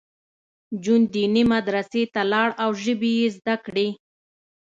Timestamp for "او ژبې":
2.63-3.11